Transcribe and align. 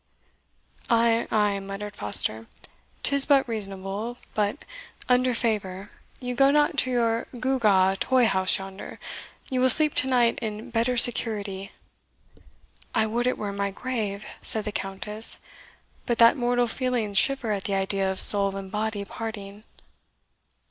"Ay, 0.89 1.27
ay," 1.29 1.59
muttered 1.59 1.95
Foster, 1.95 2.47
"'tis 3.03 3.27
but 3.27 3.47
reasonable; 3.47 4.17
but, 4.33 4.65
under 5.07 5.35
favour, 5.35 5.91
you 6.19 6.33
go 6.33 6.49
not 6.49 6.75
to 6.75 6.89
your 6.89 7.27
gew 7.39 7.59
gaw 7.59 7.93
toy 7.99 8.25
house 8.25 8.57
yonder 8.57 8.97
you 9.51 9.61
will 9.61 9.69
sleep 9.69 9.93
to 9.93 10.07
night 10.07 10.39
in 10.41 10.71
better 10.71 10.97
security." 10.97 11.71
"I 12.95 13.05
would 13.05 13.27
it 13.27 13.37
were 13.37 13.49
in 13.49 13.57
my 13.57 13.69
grave," 13.69 14.25
said 14.41 14.65
the 14.65 14.71
Countess; 14.71 15.37
"but 16.07 16.17
that 16.17 16.35
mortal 16.35 16.65
feelings 16.65 17.19
shiver 17.19 17.51
at 17.51 17.65
the 17.65 17.75
idea 17.75 18.11
of 18.11 18.19
soul 18.19 18.55
and 18.55 18.71
body 18.71 19.05
parting." 19.05 19.65